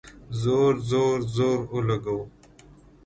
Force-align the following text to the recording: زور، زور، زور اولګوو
زور، 0.41 0.73
زور، 0.89 1.15
زور 1.35 1.57
اولګوو 1.73 2.23